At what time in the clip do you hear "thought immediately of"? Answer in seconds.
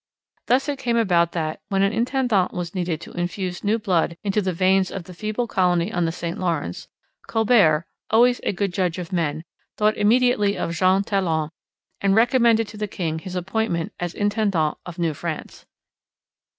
9.77-10.73